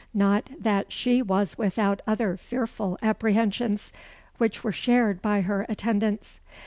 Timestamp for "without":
1.59-2.01